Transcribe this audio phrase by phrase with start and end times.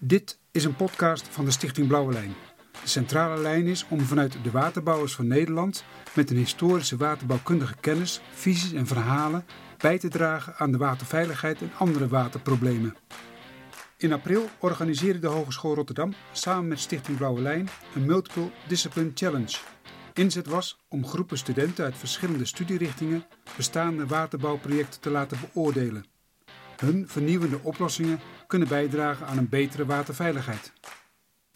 [0.00, 2.34] Dit is een podcast van de Stichting Blauwe Lijn.
[2.82, 5.84] De centrale lijn is om vanuit de waterbouwers van Nederland
[6.14, 9.44] met een historische waterbouwkundige kennis, visies en verhalen
[9.78, 12.96] bij te dragen aan de waterveiligheid en andere waterproblemen.
[13.96, 19.56] In april organiseerde de Hogeschool Rotterdam samen met Stichting Blauwe Lijn een Multiple Discipline Challenge.
[20.14, 23.24] Inzet was om groepen studenten uit verschillende studierichtingen
[23.56, 26.04] bestaande waterbouwprojecten te laten beoordelen.
[26.78, 30.72] Hun vernieuwende oplossingen kunnen bijdragen aan een betere waterveiligheid.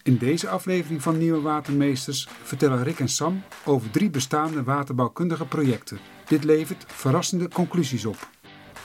[0.03, 5.99] In deze aflevering van Nieuwe Watermeesters vertellen Rick en Sam over drie bestaande waterbouwkundige projecten.
[6.27, 8.29] Dit levert verrassende conclusies op.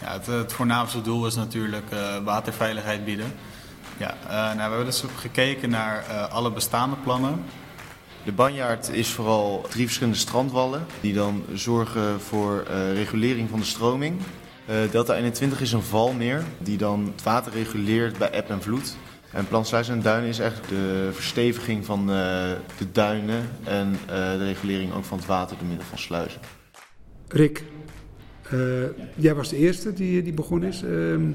[0.01, 3.33] Ja, het, het voornaamste doel is natuurlijk uh, waterveiligheid bieden.
[3.97, 7.43] Ja, uh, nou, we hebben dus gekeken naar uh, alle bestaande plannen.
[8.25, 14.21] De banjaard is vooral drie verschillende strandwallen die dan zorgen voor regulering van de stroming.
[14.91, 18.95] Delta 21 is een valmeer die dan het water reguleert bij eb en vloed.
[19.31, 22.15] En Plansluis en Duinen is eigenlijk de versteviging van uh,
[22.77, 26.41] de duinen en uh, de regulering ook van het water door middel van sluizen.
[27.27, 27.63] Rick,
[28.53, 28.83] uh,
[29.15, 30.83] jij was de eerste die, die begonnen is.
[30.83, 31.31] Ehm,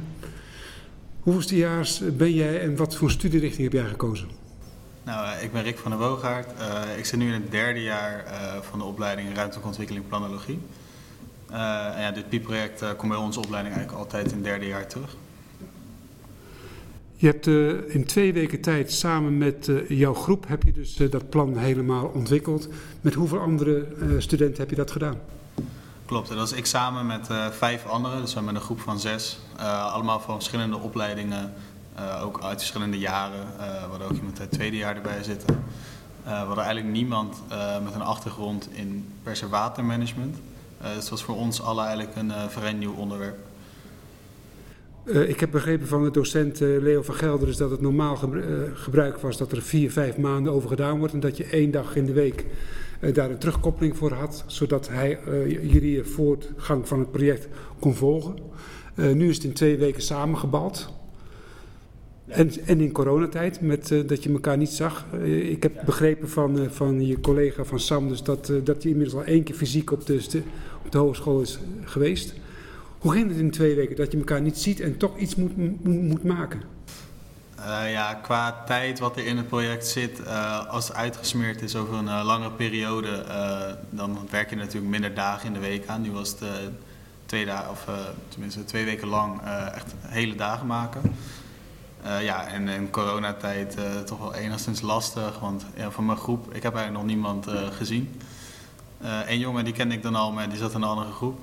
[1.20, 4.28] Hoeveelstejaars ben jij en wat voor studierichting heb jij gekozen?
[5.04, 6.50] Nou, ik ben Rick van der Woogaard.
[6.96, 8.24] ik zit nu in het derde jaar
[8.60, 10.60] van de opleiding Ruimtelijke Ontwikkeling Planologie.
[11.52, 15.16] En ja, dit PIE-project komt bij onze opleiding eigenlijk altijd in het derde jaar terug.
[17.22, 20.98] Je hebt uh, in twee weken tijd samen met uh, jouw groep heb je dus
[20.98, 22.68] uh, dat plan helemaal ontwikkeld.
[23.00, 23.86] Met hoeveel andere
[24.18, 25.18] studenten heb je dat gedaan?
[26.06, 29.38] Klopt, dat was ik samen met vijf anderen, dus we met een groep van zes.
[29.92, 31.52] allemaal van verschillende opleidingen,
[32.22, 33.46] ook uit verschillende jaren.
[33.56, 35.64] we hadden ook iemand uit het tweede jaar erbij zitten.
[36.24, 37.42] we hadden eigenlijk niemand
[37.84, 40.36] met een achtergrond in per se watermanagement.
[40.82, 43.36] Dus het was voor ons allen eigenlijk een vrij nieuw onderwerp.
[45.04, 48.26] Uh, ik heb begrepen van de docent uh, Leo van Gelder dat het normaal ge
[48.26, 51.14] uh, gebruik was dat er vier, vijf maanden over gedaan wordt.
[51.14, 52.46] En dat je één dag in de week
[53.12, 54.44] daar een terugkoppeling voor had.
[54.46, 57.48] Zodat hij jullie voortgang van het project
[57.78, 58.34] kon volgen.
[58.94, 60.92] nu is het in twee weken samengebald.
[62.26, 65.06] En, en in coronatijd, met, dat je elkaar niet zag.
[65.24, 69.24] ik heb begrepen van, van je collega van Sam dus dat, dat hij inmiddels al
[69.24, 70.42] één keer fysiek op de,
[70.90, 72.34] de hogeschool is geweest.
[73.02, 75.84] Hoe ging het in twee weken dat je elkaar niet ziet en toch iets moet,
[75.84, 76.62] moet, maken?
[77.58, 81.76] Uh, ja, qua tijd wat er in het project zit, uh, als het uitgesmeerd is
[81.76, 83.24] over een uh, lange periode,
[83.90, 86.02] dan werk je natuurlijk minder dagen in de week aan.
[86.02, 86.38] Nu was het
[87.26, 87.86] twee dagen, of
[88.28, 89.40] tenminste twee weken lang
[89.74, 91.02] echt hele dagen maken.
[92.02, 96.74] ja, en in coronatijd toch wel enigszins lastig, want ja, van mijn groep, ik heb
[96.74, 98.20] eigenlijk nog niemand gezien.
[99.02, 101.40] Een jongen die kende ik dan al, maar die zat in een andere groep.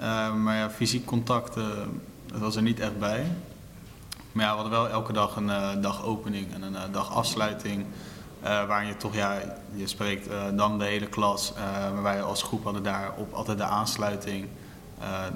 [0.00, 1.54] Uh, maar ja, fysiek contact
[2.32, 3.26] dat was er niet echt bij.
[4.32, 7.86] Maar ja, we hadden wel elke dag een dag opening en een dag afsluiting.
[8.40, 9.38] waarin je toch, ja,
[9.74, 11.52] je spreekt dan de hele klas.
[11.92, 14.48] maar wij als groep hadden daar op altijd de aansluiting.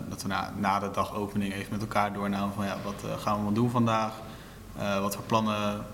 [0.09, 3.42] dat we na, na de dagopening even met elkaar doornamen van ja, wat gaan we
[3.42, 4.12] wel doen vandaag?
[5.00, 5.84] wat voor plannen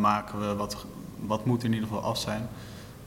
[0.00, 0.54] maken we?
[0.54, 0.84] Wat,
[1.26, 2.48] wat moet er in ieder geval af zijn?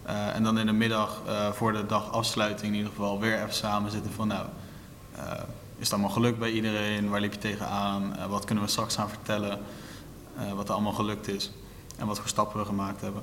[0.06, 1.22] En dan in de middag
[1.54, 4.46] voor de dagafsluiting in ieder geval weer even samen zitten van nou
[5.18, 5.32] uh,
[5.78, 7.10] is het allemaal gelukt bij iedereen?
[7.10, 8.16] Waar liep je tegenaan?
[8.30, 9.60] Wat kunnen we straks gaan vertellen?
[10.56, 11.52] Wat er allemaal gelukt is
[11.98, 13.22] en wat voor stappen we gemaakt hebben.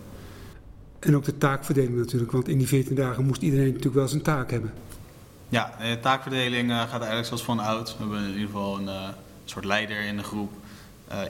[0.99, 4.23] En ook de taakverdeling natuurlijk, want in die 14 dagen moest iedereen natuurlijk wel zijn
[4.23, 4.73] taak hebben.
[5.49, 7.91] Ja, de taakverdeling gaat eigenlijk zoals van oud.
[7.91, 9.15] We hebben in ieder geval een
[9.45, 10.53] soort leider in de groep.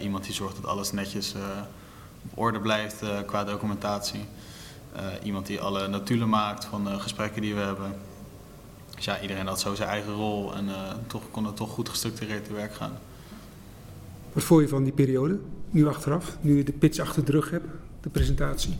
[0.00, 1.34] iemand die zorgt dat alles netjes
[2.30, 4.24] op orde blijft qua documentatie.
[5.22, 7.94] Iemand die alle notulen maakt van de gesprekken die we hebben.
[8.94, 10.74] Dus ja, iedereen had zo zijn eigen rol en uh,
[11.06, 12.98] toch kon het toch goed gestructureerd te werk gaan.
[14.32, 15.38] Wat vond je van die periode,
[15.70, 17.66] nu achteraf, nu je de pitch achter de rug hebt,
[18.00, 18.78] de presentatie?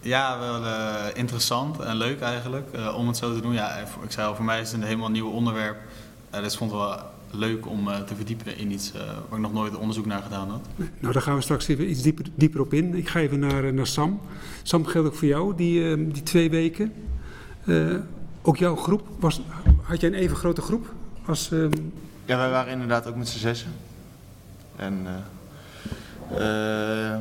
[0.00, 3.52] Ja, wel uh, interessant en leuk eigenlijk uh, om het zo te doen.
[3.52, 5.78] Ja, ik zei al, voor mij is het een helemaal nieuw onderwerp.
[6.34, 6.98] Uh, dus vond het wel
[7.30, 8.92] leuk om te verdiepen in iets
[9.28, 10.60] waar ik nog nooit onderzoek naar gedaan had.
[11.00, 12.94] Nou, daar gaan we straks even iets dieper, dieper op in.
[12.94, 14.20] Ik ga even naar, naar Sam.
[14.62, 16.92] Sam, geldt ook voor jou, die, die twee weken.
[18.42, 19.40] Ook jouw groep, was,
[19.82, 20.94] had jij een even grote groep?
[21.26, 21.68] Als, uh...
[22.24, 23.72] Ja, wij waren inderdaad ook met z'n zessen.
[24.76, 25.10] En uh,
[26.32, 27.16] uh,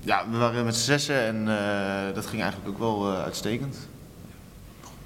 [0.00, 3.76] ja, we waren met z'n zessen en uh, dat ging eigenlijk ook wel uitstekend.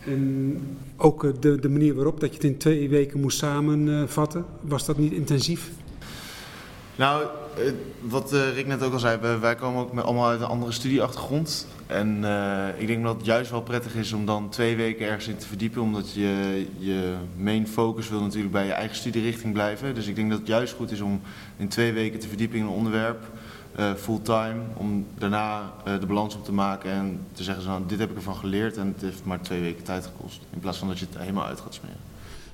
[0.06, 0.60] En
[0.96, 4.98] ook de, de manier waarop dat je het in twee weken moest samenvatten, was dat
[4.98, 5.70] niet intensief?
[6.96, 7.26] Nou,
[7.56, 10.46] eh, wat eh, Rick net ook al zei, wij komen ook met allemaal uit een
[10.46, 11.66] andere studieachtergrond.
[11.86, 12.24] En
[12.78, 15.46] ik denk dat het juist wel prettig is om dan twee weken ergens in te
[15.46, 19.94] verdiepen, omdat je je main focus wil natuurlijk bij je eigen studierichting blijven.
[19.94, 21.20] Dus ik denk dat het juist goed is om
[21.56, 23.24] in twee weken te verdiepen in een onderwerp,
[23.78, 27.98] uh, fulltime, om daarna uh, de balans op te maken en te zeggen, zo, dit
[27.98, 30.40] heb ik ervan geleerd en het heeft maar twee weken tijd gekost.
[30.52, 31.96] In plaats van dat je het helemaal uit gaat smeren.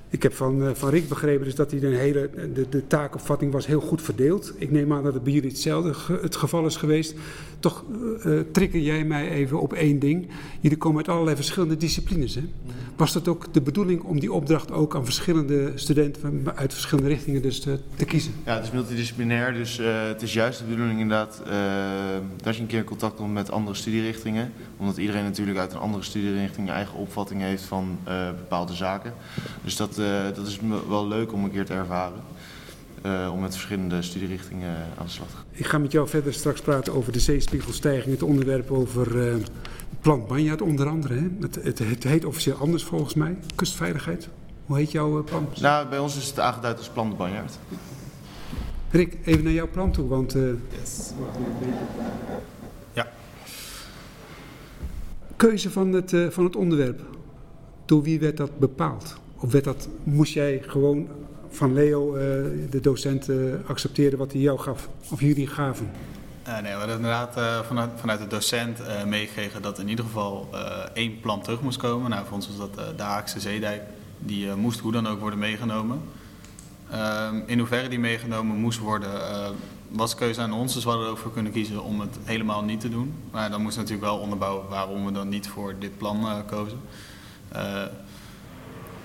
[0.09, 3.51] Ik heb van, uh, van Rick begrepen dus dat hij de hele de, de taakopvatting
[3.51, 4.53] was heel goed verdeeld.
[4.57, 7.15] Ik neem aan dat het bij jullie hetzelfde het geval is geweest.
[7.63, 7.83] Toch
[8.25, 10.27] uh, trigger jij mij even op één ding.
[10.59, 12.35] Jullie komen uit allerlei verschillende disciplines.
[12.35, 12.41] Hè?
[12.95, 17.41] Was dat ook de bedoeling om die opdracht ook aan verschillende studenten uit verschillende richtingen
[17.41, 18.33] dus te, te kiezen?
[18.45, 21.41] Ja, het is multidisciplinair, dus uh, het is juist de bedoeling inderdaad
[22.43, 24.51] dat je een keer contact komt met andere studierichtingen.
[24.77, 27.97] Omdat iedereen natuurlijk uit een andere studierichting een eigen opvatting heeft van
[28.37, 29.13] bepaalde zaken.
[29.63, 32.19] Dus dat uh, dat is wel leuk om een keer te ervaren.
[33.05, 35.45] Uh, om met verschillende studierichtingen aan de slag te gaan.
[35.51, 38.13] Ik ga met jou verder straks praten over de zeespiegelstijging.
[38.13, 39.35] Het onderwerp over uh,
[40.01, 41.13] Plan Banjaard onder andere.
[41.13, 41.27] Hè?
[41.39, 43.37] Het, het, het, heet officieel anders volgens mij.
[43.55, 44.29] Kustveiligheid.
[44.65, 45.47] Hoe heet jouw plan?
[45.61, 47.57] Nou, bij ons is het aangeduid als Plan Banjaard.
[48.91, 50.35] Rick, even naar jouw plan toe, want...
[50.35, 51.11] Uh, yes.
[52.93, 53.07] Ja.
[55.35, 57.01] Keuze van het, van het onderwerp.
[57.85, 59.15] Door wie werd dat bepaald?
[59.37, 61.07] Of werd dat, moest jij gewoon
[61.55, 62.21] van Leo, uh,
[62.69, 64.89] de docent, uh, accepteren wat hij jou gaf?
[65.09, 65.91] Of jullie gaven?
[66.47, 70.49] Uh, nee, we hadden inderdaad vanuit, vanuit de docent uh, meegekregen dat in ieder geval
[70.93, 72.09] één plan terug moest komen.
[72.09, 73.81] Nou, voor ons was dat de Haagse Zeedijk.
[74.19, 76.01] Die moest hoe dan ook worden meegenomen.
[76.91, 79.11] Ehm, in hoeverre die meegenomen moest worden,
[79.89, 80.73] was keuze aan ons.
[80.73, 83.13] Dus we hadden ervoor kunnen kiezen om het helemaal niet te doen.
[83.31, 86.79] Maar dan moest natuurlijk wel onderbouwen waarom we dan niet voor dit plan kozen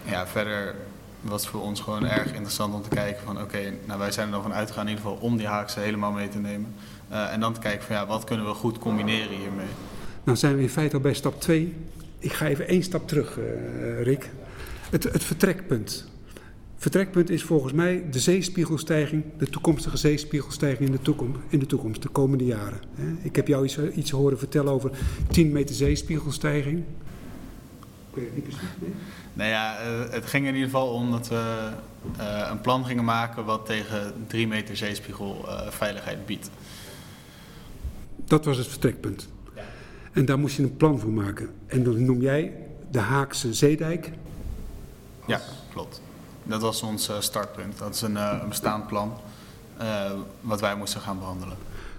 [0.08, 0.74] ja, verder
[1.20, 4.32] was voor ons gewoon erg interessant om te kijken van oké, nou wij zijn er
[4.32, 6.74] dan van uitgegaan in ieder geval om die Haakse helemaal mee te nemen.
[7.10, 9.66] Uh, en dan te kijken van ja, wat kunnen we goed combineren hiermee.
[10.24, 11.74] Nou zijn we in feite al bij stap 2.
[12.18, 14.30] Ik ga even één stap terug, uh, Rick.
[14.90, 16.06] Het, het vertrekpunt.
[16.76, 22.02] Vertrekpunt is volgens mij de zeespiegelstijging, de toekomstige zeespiegelstijging in de toekomst, in de, toekomst,
[22.02, 22.80] de komende jaren.
[23.22, 24.90] Ik heb jou iets, iets horen vertellen over
[25.30, 26.84] 10 meter zeespiegelstijging.
[28.10, 28.68] Ik weet het niet precies.
[29.32, 29.76] Nou ja,
[30.10, 31.70] het ging in ieder geval om dat we
[32.18, 36.50] uh, een plan gingen maken wat tegen 3 meter zeespiegel uh, veiligheid biedt.
[38.16, 39.28] Dat was het vertrekpunt.
[39.54, 39.62] Ja.
[40.12, 41.50] En daar moest je een plan voor maken.
[41.66, 42.52] En dan noem jij
[42.90, 44.10] de Haakse Zeedijk?
[45.26, 45.40] Ja,
[45.72, 46.00] klopt.
[46.42, 47.78] Dat was ons startpunt.
[47.78, 49.12] Dat is een, een bestaand plan
[50.40, 51.56] wat wij moesten gaan behandelen.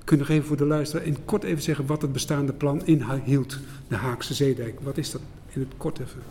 [0.10, 2.86] Kun je nog even voor de luisteraar in kort even zeggen wat het bestaande plan
[2.86, 3.58] inhield,
[3.88, 4.80] de Haakse Zeedijk?
[4.82, 6.22] Wat is dat in het kort even?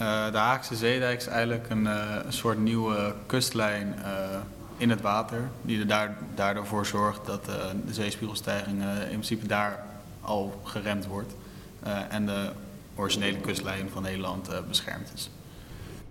[0.00, 4.06] Uh, de Haagse Zeedijk is eigenlijk een, uh, een soort nieuwe kustlijn uh,
[4.76, 5.48] in het water.
[5.62, 9.84] Die er daar, daardoor voor zorgt dat de zeespiegelstijging in principe daar
[10.20, 11.34] al geremd wordt.
[12.08, 12.50] en de
[12.94, 15.30] originele kustlijn van Nederland beschermd is.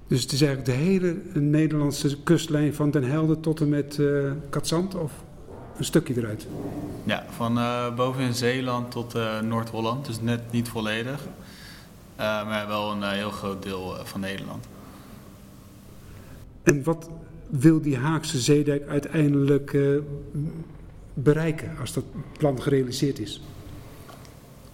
[0.08, 4.00] Dus het is eigenlijk de hele Nederlandse kustlijn van Den Helder tot en met
[4.50, 4.96] Katzand?
[4.96, 5.12] Of
[5.78, 6.48] een stukje eruit?
[7.04, 7.60] Ja, van
[7.96, 10.06] boven in Zeeland tot Noord-Holland.
[10.06, 11.20] Dus net niet volledig.
[12.20, 14.66] Uh, maar wel een heel groot deel van Nederland.
[16.64, 17.10] En wat
[17.50, 19.78] wil die Haagse zeedijk uiteindelijk
[21.14, 22.04] bereiken als dat
[22.38, 23.42] plan gerealiseerd is?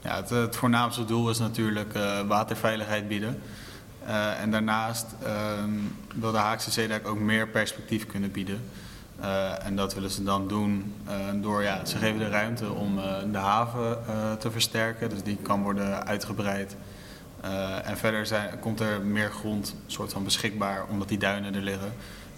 [0.01, 1.93] Ja, het, het voornaamste doel is natuurlijk
[2.27, 3.39] waterveiligheid bieden.
[4.39, 5.69] en daarnaast ehm,
[6.15, 8.61] wil de Haagse zeedijk ook meer perspectief kunnen bieden.
[9.63, 10.93] En dat willen ze dan doen
[11.41, 12.95] door, ja, ze geven de ruimte om
[13.31, 13.97] de haven
[14.39, 15.09] te versterken.
[15.09, 16.75] Dus die kan worden uitgebreid.
[17.83, 21.93] En verder zijn, komt er meer grond soort van beschikbaar omdat die duinen er liggen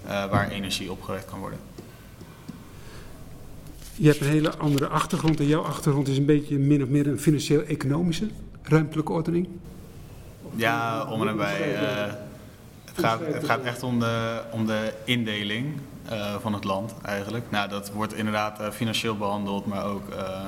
[0.06, 1.60] waar energie opgewekt kan worden.
[3.96, 7.08] Je hebt een hele andere achtergrond en jouw achtergrond is een beetje min of meer
[7.08, 8.30] een financieel-economische
[8.62, 9.48] ruimtelijke ordening.
[10.56, 11.78] Ja, om en nabij.
[13.02, 15.80] Het, gaat, het gaat echt om de, om de indeling
[16.42, 17.46] van het land eigenlijk.
[17.50, 20.48] Nou, dat wordt inderdaad financieel behandeld, maar ook uh,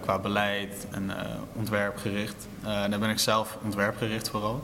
[0.00, 1.10] qua beleid en
[1.52, 2.46] ontwerpgericht.
[2.62, 4.62] Daar ben ik zelf ontwerpgericht vooral.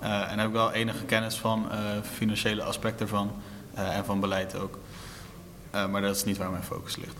[0.00, 1.66] en daar heb ik wel enige kennis van,
[2.14, 3.30] financiële aspecten van
[3.74, 4.78] en van beleid ook.
[5.90, 7.16] maar dat is niet waar mijn focus ligt.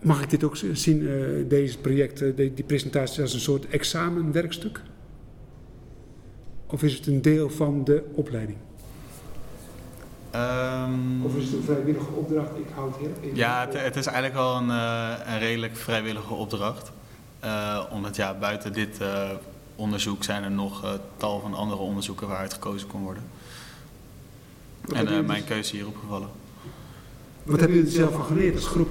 [0.00, 1.08] Mag ik dit ook zien,
[1.48, 4.80] deze project, die presentatie, als een soort examenwerkstuk?
[6.72, 8.58] Of is het een deel van de opleiding?
[10.34, 12.50] Um, of is het een vrijwillige opdracht?
[12.56, 16.92] Ik houd heel Ja, het, het, is eigenlijk wel een, uh, een redelijk vrijwillige opdracht.
[17.44, 19.30] Uh, omdat ja, buiten dit uh,
[19.76, 23.22] onderzoek zijn er nog tal van andere onderzoeken waaruit gekozen kon worden.
[24.92, 26.28] En mijn keuze hierop gevallen.
[27.42, 28.90] Wat hebben jullie zelf van geleerd als groep?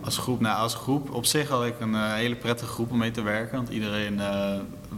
[0.00, 3.10] Als groep, nou als groep op zich had ik een hele prettige groep om mee
[3.10, 3.56] te werken.
[3.56, 4.20] Want iedereen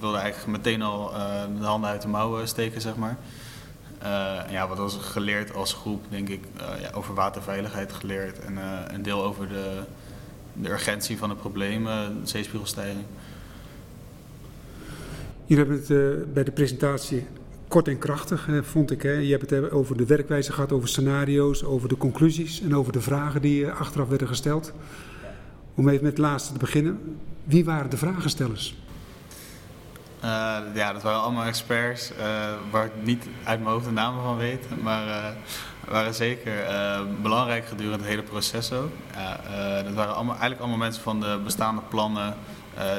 [0.01, 3.17] wilde eigenlijk meteen al uh, de handen uit de mouwen steken, zeg maar.
[4.51, 6.45] ja, wat was geleerd als groep, denk ik,
[6.81, 8.39] ja, over waterveiligheid geleerd.
[8.39, 8.59] En
[8.95, 9.81] een deel over de,
[10.53, 11.87] de urgentie van het probleem,
[12.25, 13.05] zeespiegelstijging.
[15.47, 17.27] Jullie hebben het bij de presentatie
[17.73, 19.03] kort en krachtig, vond ik.
[19.03, 19.13] Hè.
[19.13, 23.01] Je hebt het over de werkwijze gehad, over scenario's, over de conclusies en over de
[23.01, 24.73] vragen die achteraf werden gesteld.
[25.75, 26.99] Om even met het laatste te beginnen.
[27.45, 28.77] Wie waren de vragenstellers?
[30.25, 32.17] Uh, ja, dat waren allemaal experts uh,
[32.71, 34.83] waar ik niet uit mijn hoofd de namen van weet.
[34.83, 35.27] Maar uh,
[35.89, 36.53] waren zeker
[37.23, 38.91] belangrijk gedurende het hele proces ook.
[39.85, 42.35] dat waren allemaal, eigenlijk allemaal mensen van de bestaande plannen.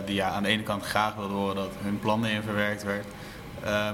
[0.05, 3.05] die ja, aan de ene kant graag wilden horen dat hun plannen in verwerkt werd.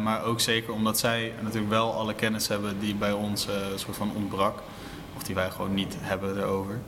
[0.01, 4.11] maar ook zeker omdat zij natuurlijk wel alle kennis hebben die bij ons soort van
[4.15, 4.59] ontbrak.
[5.15, 6.79] Of die wij gewoon niet hebben erover.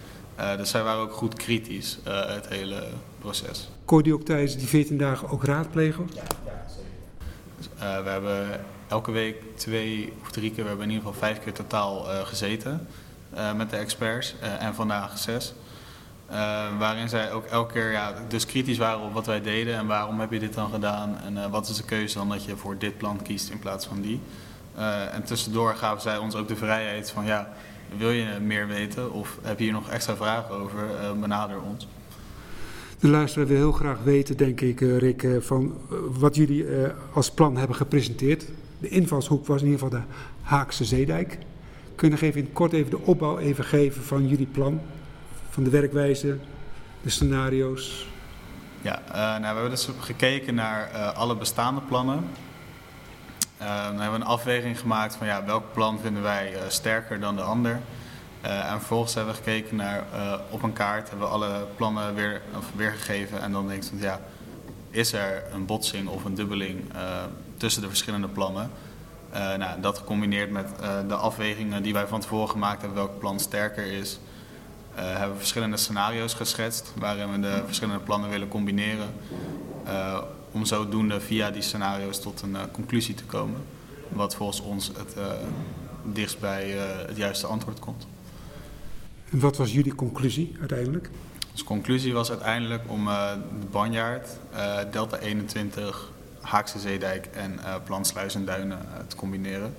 [0.57, 2.83] Dus zij waren ook goed kritisch, het hele
[3.19, 3.69] proces.
[3.91, 6.09] Kon die ook tijdens die 14 dagen ook raadplegen?
[6.13, 7.97] Ja, ja zeker.
[7.97, 11.43] Uh, we hebben elke week twee of drie keer, we hebben in ieder geval vijf
[11.43, 12.87] keer totaal gezeten
[13.55, 15.53] met de experts en vandaag zes.
[16.77, 20.19] waarin zij ook elke keer ja, dus kritisch waren op wat wij deden en waarom
[20.19, 22.97] heb je dit dan gedaan en wat is de keuze dan dat je voor dit
[22.97, 24.19] plan kiest in plaats van die.
[25.11, 27.53] en tussendoor gaven zij ons ook de vrijheid van ja,
[27.97, 30.87] wil je meer weten of heb je hier nog extra vragen over,
[31.19, 31.87] benader ons.
[33.01, 35.77] De luisteraar wil heel graag weten, denk ik, uh, Rick, uh, van
[36.19, 36.65] wat jullie
[37.13, 38.45] als plan hebben gepresenteerd.
[38.79, 40.05] De invalshoek was in ieder geval de
[40.41, 41.37] Haakse Zeedijk.
[41.95, 44.81] Kun je nog even in kort even de opbouw even geven van jullie plan?
[45.49, 46.37] Van de werkwijze,
[47.01, 48.07] de scenario's?
[48.81, 52.23] Ja, nou, we hebben dus gekeken naar alle bestaande plannen.
[53.57, 57.41] Dan hebben we een afweging gemaakt van ja, welk plan vinden wij sterker dan de
[57.41, 57.79] ander.
[58.45, 60.03] Uh, en vervolgens hebben we gekeken naar
[60.49, 62.41] op een kaart, hebben we alle plannen weer,
[62.75, 63.41] weergegeven.
[63.41, 64.19] En dan denk je, ja,
[64.89, 66.81] is er een botsing of een dubbeling
[67.57, 68.71] tussen de verschillende plannen?
[69.57, 70.69] nou, dat gecombineerd met
[71.07, 74.19] de afwegingen die wij van tevoren gemaakt hebben, welk plan sterker is.
[74.95, 79.09] hebben we verschillende scenario's geschetst waarin we de verschillende plannen willen combineren
[80.51, 83.63] om zodoende via die scenario's tot een uh, conclusie te komen.
[84.09, 85.25] Wat volgens ons het uh,
[86.03, 88.07] dichtst bij uh, het juiste antwoord komt.
[89.31, 91.09] En wat was jullie conclusie uiteindelijk?
[91.51, 94.27] Onze conclusie was uiteindelijk om de Banjaard,
[94.91, 96.11] Delta 21,
[96.41, 99.75] Haakse Zeedijk en Plan Sluis en Duinen te combineren.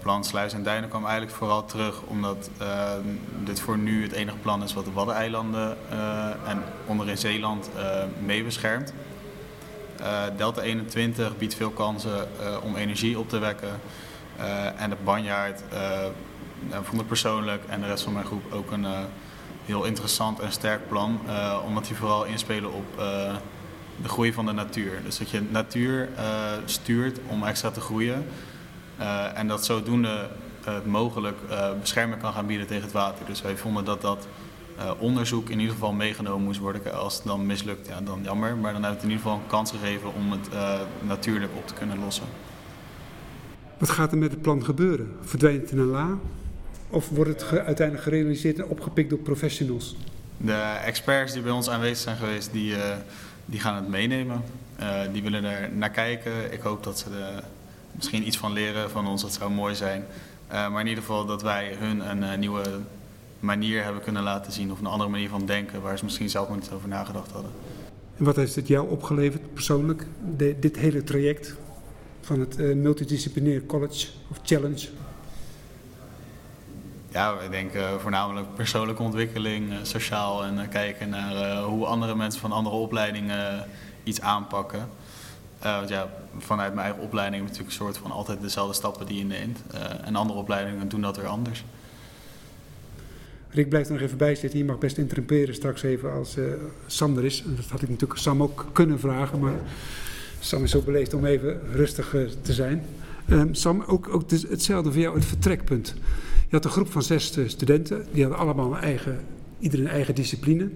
[0.00, 2.50] plan Sluis en Duinen kwam eigenlijk vooral terug omdat
[3.44, 5.76] dit voor nu het enige plan is wat de Waddeneilanden
[6.46, 7.70] en onderin Zeeland
[8.24, 8.92] mee beschermt.
[10.00, 13.80] Uh, Delta 21 biedt veel kansen uh, om energie op te wekken.
[14.40, 15.62] Uh, en de Banjaard
[16.82, 18.86] vond ik persoonlijk en de rest van mijn groep ook een
[19.64, 21.20] heel interessant en sterk plan.
[21.66, 22.96] omdat die vooral inspelen op
[24.02, 25.02] de groei van de natuur.
[25.04, 26.08] Dus dat je natuur
[26.64, 28.26] stuurt om extra te groeien.
[29.34, 30.28] en dat zodoende
[30.84, 31.36] mogelijk
[31.80, 33.26] bescherming kan gaan bieden tegen het water.
[33.26, 34.26] Dus wij vonden dat dat
[34.98, 36.94] onderzoek in ieder geval meegenomen moest worden.
[36.94, 38.56] Als het dan mislukt, ja, dan jammer.
[38.56, 40.48] Maar dan hebben we het in ieder geval een kans gegeven om het
[41.00, 42.26] natuurlijk op te kunnen lossen.
[43.78, 45.16] Wat gaat er met het plan gebeuren?
[45.20, 46.18] Verdwijnt het in een la?
[46.90, 49.96] Of wordt het ge uiteindelijk gerealiseerd en opgepikt door professionals?
[50.36, 52.78] De experts die bij ons aanwezig zijn geweest, die, uh,
[53.44, 54.42] die gaan het meenemen.
[55.12, 56.52] die willen er naar kijken.
[56.52, 57.42] Ik hoop dat ze er
[57.90, 59.22] misschien iets van leren van ons.
[59.22, 60.04] Dat zou mooi zijn.
[60.48, 62.62] maar in ieder geval dat wij hun een nieuwe
[63.40, 66.48] manier hebben kunnen laten zien of een andere manier van denken waar ze misschien zelf
[66.48, 67.50] nog niet over nagedacht hadden.
[68.16, 70.06] En wat heeft het jou opgeleverd persoonlijk,
[70.36, 71.56] de, dit hele traject
[72.26, 74.88] van het uh, multidisciplinair college of challenge?
[77.08, 82.40] Ja, ik denk uh, voornamelijk persoonlijke ontwikkeling, uh, sociaal en kijken naar hoe andere mensen
[82.40, 83.64] van andere opleidingen
[84.04, 84.88] iets aanpakken.
[85.60, 89.06] want ja, vanuit mijn eigen opleiding heb ik natuurlijk een soort van altijd dezelfde stappen
[89.06, 89.58] die je neemt.
[90.04, 91.64] en andere opleidingen doen dat weer anders.
[93.50, 94.58] Rick blijft er nog even bij zitten.
[94.58, 96.36] Je mag best interrumperen straks even als
[96.86, 97.42] Sam er is.
[97.46, 99.54] Dat had ik natuurlijk Sam ook kunnen vragen, maar
[100.40, 102.82] Sam is zo beleefd om even rustig uh, te zijn.
[103.30, 105.94] Um, Sam, ook, ook hetzelfde voor jou, het vertrekpunt.
[106.48, 109.20] Je had een groep van zes uh, studenten, die hadden allemaal een eigen,
[109.58, 110.70] ieder een eigen discipline.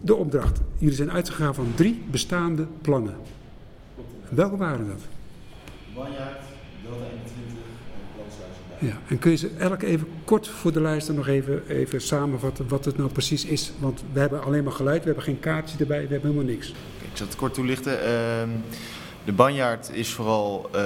[0.00, 0.60] De opdracht.
[0.78, 3.14] Jullie zijn uitgegaan van drie bestaande plannen.
[4.28, 5.00] Welke waren dat?
[5.94, 6.47] 21
[8.80, 12.68] ja, en kun je ze elk even kort voor de lijst nog even, even samenvatten
[12.68, 13.72] wat het nou precies is?
[13.78, 16.68] Want we hebben alleen maar geluid, we hebben geen kaartje erbij, we hebben helemaal niks.
[16.68, 17.92] Ik zal het kort toelichten.
[17.92, 18.00] Uh,
[19.24, 20.80] de banjaard is vooral uh,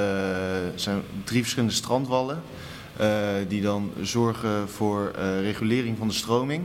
[0.74, 2.42] zijn drie verschillende strandwallen.
[3.48, 6.64] die dan zorgen voor regulering van de stroming.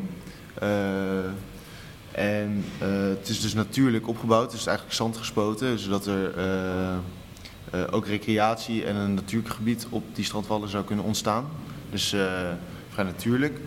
[2.11, 2.63] en
[3.17, 6.33] het is dus natuurlijk opgebouwd, het is eigenlijk zand gespoten, zodat er
[7.91, 11.49] ook recreatie en een natuurgebied op die strandwallen zou kunnen ontstaan.
[11.89, 12.15] Dus
[12.89, 13.59] vrij natuurlijk.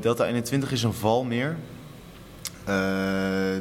[0.00, 1.56] Delta 21 is een valmeer.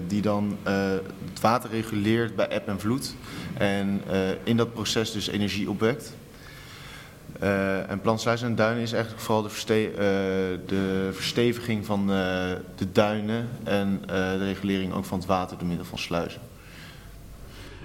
[0.07, 3.15] Die dan het water reguleert bij eb en vloed.
[3.53, 4.01] En
[4.43, 6.13] in dat proces dus energie opwekt.
[7.87, 9.49] en Plansluis en Duinen is eigenlijk vooral de,
[10.65, 15.97] de versteviging van de duinen en de regulering ook van het water door middel van
[15.97, 16.41] sluizen.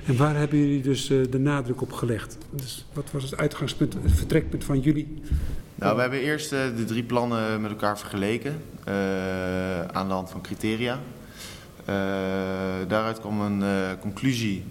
[0.06, 2.38] En waar hebben jullie dus de nadruk op gelegd?
[2.50, 5.22] Dus wat was het uitgangspunt, het vertrekpunt van jullie?
[5.74, 8.62] Nou, we hebben eerst de drie plannen met elkaar vergeleken
[9.92, 11.00] aan de hand van criteria.
[12.88, 13.64] Daaruit kwam een
[14.00, 14.64] conclusie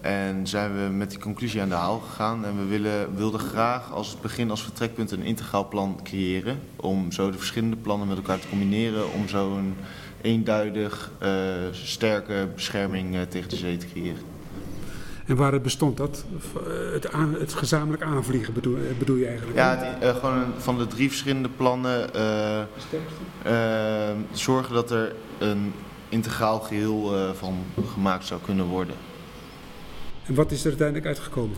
[0.00, 2.44] en zijn we met die conclusie aan de haal gegaan.
[2.44, 6.58] En we willen, wilden graag als begin als vertrekpunt een integraal plan creëren.
[6.76, 9.12] Om zo de verschillende plannen met elkaar te combineren.
[9.12, 9.74] Om zo een
[10.24, 11.10] eenduidig
[11.72, 14.22] sterke bescherming tegen de zee te creëren.
[15.26, 16.24] En waar bestond dat?
[16.92, 19.56] Het, aan, het gezamenlijk aanvliegen bedoel, bedoel, je eigenlijk?
[19.56, 22.10] Ja, het, gewoon van de drie verschillende plannen
[24.32, 25.72] zorgen dat er een
[26.08, 27.64] integraal geheel van
[27.94, 28.94] gemaakt zou kunnen worden.
[30.26, 31.56] En wat is er uiteindelijk uitgekomen?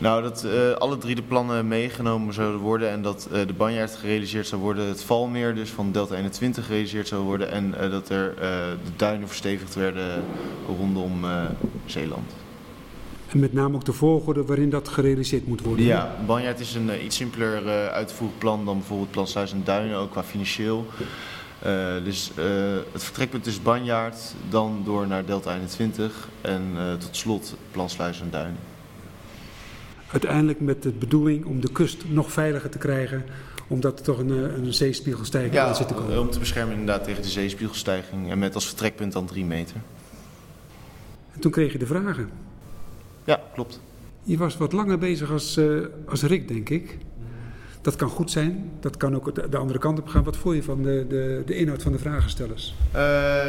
[0.00, 3.96] Nou, dat uh, alle drie de plannen meegenomen zouden worden en dat uh, de banjaard
[3.96, 8.34] gerealiseerd zou worden, het valmeer dus van Delta 21 gerealiseerd zou worden en dat er
[8.84, 10.24] de duinen verstevigd werden
[10.78, 11.24] rondom
[11.86, 12.32] Zeeland.
[13.28, 15.84] En met name ook de volgorde waarin dat gerealiseerd moet worden?
[15.84, 20.10] Ja, banjaard is een iets simpeler uitgevoerd plan dan bijvoorbeeld Plan Sluis en Duinen, ook
[20.10, 20.86] qua financieel.
[21.66, 22.44] Uh, dus uh,
[22.92, 28.30] het vertrekpunt is Banjaard, dan door naar Delta 21 en uh, tot slot Plansluis en
[28.30, 28.56] Duin.
[30.12, 33.24] Uiteindelijk met de bedoeling om de kust nog veiliger te krijgen,
[33.68, 36.20] omdat er toch een, een zeespiegelstijging ja, aan zit te komen.
[36.20, 39.76] om te beschermen inderdaad tegen de zeespiegelstijging en met als vertrekpunt dan 3 meter.
[41.32, 42.30] En toen kreeg je de vragen.
[43.24, 43.80] Ja, klopt.
[44.22, 45.60] Je was wat langer bezig als,
[46.06, 46.98] als Rick, denk ik.
[47.82, 50.22] Dat kan goed zijn, dat kan ook de andere kant op gaan.
[50.22, 52.74] Wat voel je van de, de, de inhoud van de vragenstellers?
[52.88, 53.00] Uh,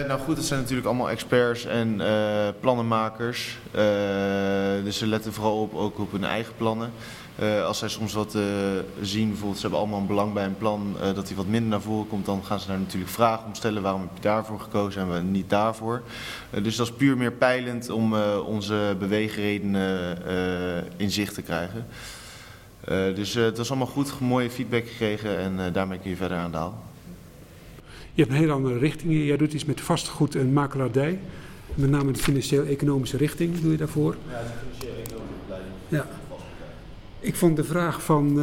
[0.07, 3.57] nou goed, het zijn natuurlijk allemaal experts en uh, plannenmakers.
[3.75, 3.81] Uh,
[4.83, 6.91] dus ze letten vooral op, ook op hun eigen plannen.
[7.65, 8.37] als zij soms wat
[9.01, 11.81] zien, bijvoorbeeld ze hebben allemaal een belang bij een plan, dat die wat minder naar
[11.81, 13.81] voren komt, dan gaan ze daar natuurlijk vragen om stellen.
[13.81, 16.01] Waarom heb je daarvoor gekozen en niet daarvoor?
[16.61, 18.15] dus dat is puur meer peilend om
[18.45, 20.17] onze beweegredenen
[20.97, 21.85] in zicht te krijgen.
[22.89, 26.15] Uh, dus uh, het was allemaal goed, mooie feedback gekregen en uh, daarmee kun je
[26.15, 26.83] verder aan de haal.
[28.13, 29.25] Je hebt een hele andere richting.
[29.25, 31.19] Jij doet iets met vastgoed en makelaardij.
[31.75, 34.15] Met name de financieel-economische richting doe je daarvoor.
[34.29, 35.73] Ja, de financieel-economische opleiding.
[35.87, 36.07] Ja.
[37.19, 38.39] Ik vond de vraag van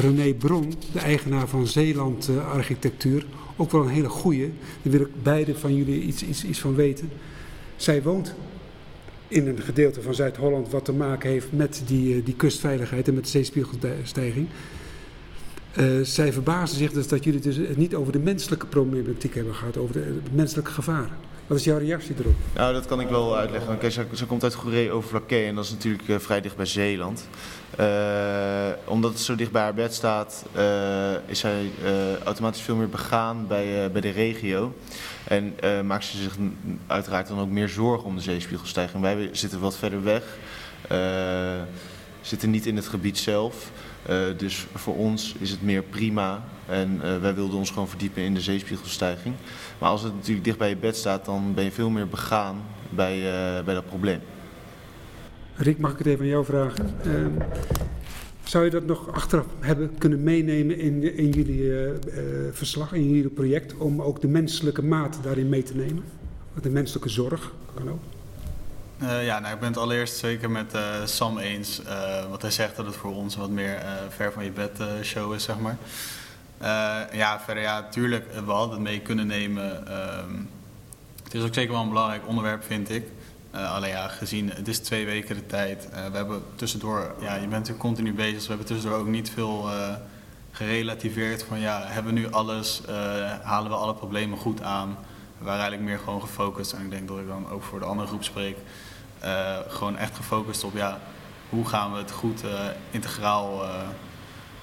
[0.00, 4.52] René Bron, de eigenaar van Zeeland Architectuur, ook wel een hele goeie.
[4.82, 7.10] Daar wil ik beide van jullie iets, iets, iets van weten.
[7.76, 8.34] Zij woont
[9.28, 13.14] in een gedeelte van Zuid-Holland wat te maken heeft met die, eh, die kustveiligheid en
[13.14, 14.46] met de zeespiegelstijging.
[15.78, 19.54] Uh, zij verbazen zich dus dat jullie dus het niet over de menselijke problematiek hebben
[19.54, 21.16] gehad, over de, menselijke gevaren.
[21.46, 22.34] Wat is jouw reactie erop?
[22.54, 23.74] Nou, dat kan ik wel uitleggen.
[23.74, 26.66] Okay, ze, komt uit Goeree over Vlakke en dat is natuurlijk uh, vrij dicht bij
[26.66, 27.28] Zeeland.
[27.80, 27.86] Uh,
[28.84, 30.44] omdat het zo dicht bij haar bed staat,
[31.26, 31.70] is zij
[32.24, 34.74] automatisch veel meer begaan bij, bij de regio.
[35.24, 35.54] En
[35.86, 36.36] maakt ze zich
[36.86, 39.02] uiteraard dan ook meer zorgen om de zeespiegelstijging.
[39.02, 40.22] Wij zitten wat verder weg,
[42.20, 43.70] zitten niet in het gebied zelf.
[44.10, 48.34] Uh, dus voor ons is het meer prima en wij wilden ons gewoon verdiepen in
[48.34, 49.34] de zeespiegelstijging.
[49.78, 52.56] Maar als het natuurlijk dicht bij je bed staat, dan ben je veel meer begaan
[52.90, 53.20] bij,
[53.64, 54.20] bij dat probleem.
[55.54, 56.94] Rick, mag ik het even aan jou vragen?
[57.02, 57.30] Ehm,
[58.44, 61.72] zou je dat nog achteraf hebben kunnen meenemen in, in jullie
[62.52, 66.04] verslag, in jullie project, om ook de menselijke maat daarin mee te nemen?
[66.62, 68.17] De menselijke zorg kan ook.
[69.02, 71.80] Uh, ja, nou, ik ben het allereerst zeker met uh, Sam eens.
[71.86, 75.34] Uh, wat hij zegt dat het voor ons wat meer ver van je bed show
[75.34, 75.76] is, zeg maar.
[77.12, 79.86] ja, verder ja, natuurlijk, we hadden het mee kunnen nemen.
[79.86, 80.34] Ehm,
[81.24, 83.06] het is ook zeker wel een belangrijk onderwerp, vind ik.
[83.50, 85.88] Alleen ja, gezien het is twee weken de tijd.
[86.10, 88.34] We hebben tussendoor, ja, je bent natuurlijk continu bezig.
[88.34, 89.68] Dus we hebben tussendoor ook niet veel
[90.52, 92.82] gerelativeerd van ja, hebben we nu alles,
[93.42, 94.96] halen we alle problemen goed aan.
[95.38, 96.72] We waren eigenlijk meer gewoon gefocust.
[96.72, 98.56] En ik denk dat ik dan ook voor de andere groep spreek.
[99.68, 101.00] Gewoon echt gefocust op ja,
[101.48, 102.42] hoe gaan we het goed
[102.90, 103.64] integraal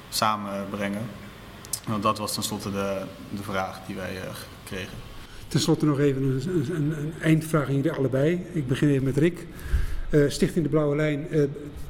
[0.10, 1.02] samenbrengen.
[1.88, 3.02] Want dat was tenslotte de,
[3.36, 4.18] de vraag die wij
[4.64, 4.98] kregen.
[5.48, 8.46] Ten slotte nog even een, een, eindvraag aan jullie allebei.
[8.54, 9.48] Ik begin even met Rick.
[10.28, 11.28] Stichting de Blauwe Lijn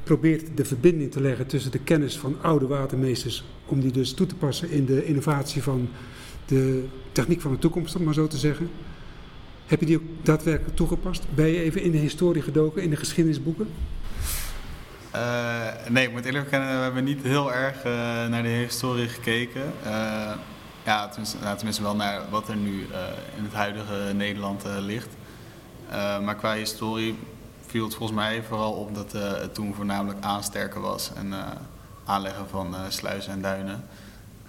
[0.06, 4.26] probeert de verbinding te leggen tussen de kennis van oude watermeesters, om die dus toe
[4.26, 5.88] te passen in de innovatie van
[6.46, 8.70] de techniek van de toekomst, om maar zo te zeggen.
[9.66, 11.24] Heb je die ook daadwerkelijk toegepast?
[11.34, 13.68] Ben je even in de historie gedoken, in de geschiedenisboeken?
[15.14, 17.92] Uh, nee, ik moet eerlijk bekennen, we hebben niet heel erg uh,
[18.26, 19.62] naar de historie gekeken.
[19.86, 20.32] Uh,
[20.84, 22.82] ja, tenminste, nou, tenminste, wel naar wat er nu
[23.36, 25.08] in het huidige Nederland ligt.
[26.22, 27.18] maar qua historie
[27.66, 31.34] viel het volgens mij vooral op dat het toen voornamelijk aansterken was en
[32.04, 33.84] aanleggen van sluizen en duinen.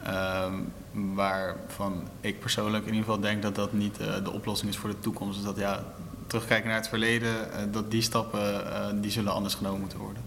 [0.04, 0.54] Ehm,
[0.92, 5.00] waarvan ik persoonlijk in ieder geval denk dat dat niet de oplossing is voor de
[5.00, 5.36] toekomst.
[5.36, 5.84] Dus dat ja,
[6.28, 7.36] terugkijken naar het verleden,
[7.72, 10.22] dat die stappen die zullen anders genomen moeten worden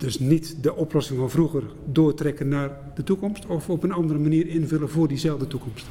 [0.00, 4.46] dus niet de oplossing van vroeger doortrekken naar de toekomst of op een andere manier
[4.46, 5.86] invullen voor diezelfde toekomst?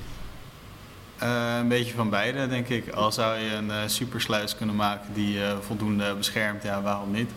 [1.60, 2.89] Een beetje van beide, denk ik.
[2.89, 7.29] Al zou je een supersluis kunnen maken die voldoende beschermt, ja, waarom niet?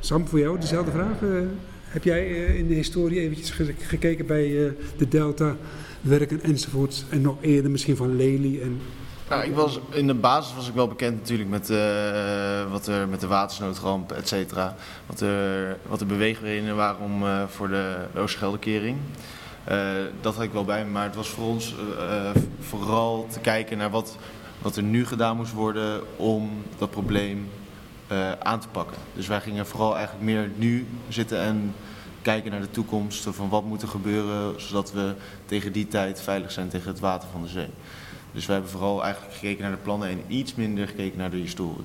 [0.00, 1.18] Sam, voor jou dezelfde vraag.
[1.90, 2.26] Heb jij
[2.56, 5.56] in de historie eventjes gekeken bij de Delta
[6.00, 8.80] werken enzovoort en nog eerder misschien van Lely en
[9.28, 13.08] nou, ik was, in de basis was ik wel bekend natuurlijk met, uh, wat er
[13.08, 14.76] met de watersnoodramp, et cetera.
[15.06, 15.24] Wat,
[15.88, 18.96] wat de beweegredenen waren om, voor de Oosterscheldekering.
[19.70, 21.74] Uh, dat had ik wel bij me, maar het was voor ons
[22.60, 24.16] vooral te kijken naar wat,
[24.62, 27.48] wat er nu gedaan moest worden om dat probleem
[28.42, 28.96] aan te pakken.
[29.14, 31.74] Dus wij gingen vooral eigenlijk meer nu zitten en
[32.22, 36.52] kijken naar de toekomst van wat moet er gebeuren zodat we tegen die tijd veilig
[36.52, 37.68] zijn tegen het water van de zee.
[38.32, 41.36] Dus we hebben vooral eigenlijk gekeken naar de plannen en iets minder gekeken naar de
[41.36, 41.84] historie.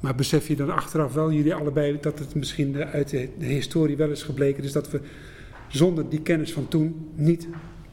[0.00, 4.10] Maar besef je dan achteraf wel, jullie allebei, dat het misschien uit de, historie wel
[4.10, 5.00] is gebleken, dus dat we
[5.68, 7.48] zonder die kennis van toen niet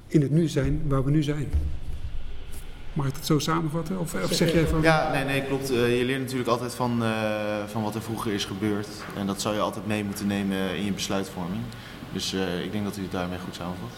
[0.08, 1.47] in het nu zijn waar we nu zijn?
[2.93, 3.99] Mag ik het zo samenvatten?
[3.99, 4.82] Of, of zeg jij van...
[4.82, 5.71] Ja, nee, nee klopt.
[5.71, 8.88] Uh, je leert natuurlijk altijd van, uh, van wat er vroeger is gebeurd.
[9.15, 11.62] En dat zou je altijd mee moeten nemen in je besluitvorming.
[12.12, 13.89] Dus uh, ik denk dat u het daarmee goed samenvat.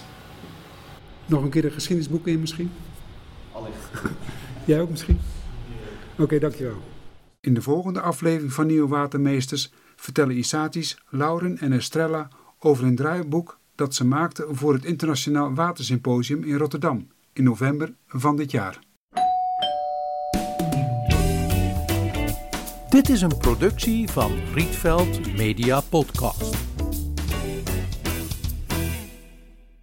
[1.25, 2.71] Nog een keer een geschiedenisboek in misschien?
[3.51, 3.89] Allicht.
[4.65, 5.19] Jij ook misschien?
[6.13, 6.81] Oké, okay, dankjewel.
[7.39, 12.27] In de volgende aflevering van Nieuwe Watermeesters vertellen Isatis, Lauren en Estrella
[12.59, 18.35] over een draaiboek dat ze maakten voor het Internationaal Watersymposium in Rotterdam in november van
[18.35, 18.79] dit jaar.
[22.95, 26.74] Dit is een productie van Rietveld Media Podcast.